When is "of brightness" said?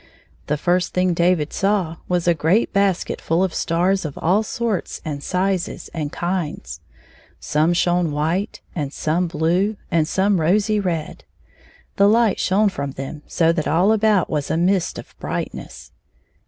14.97-15.91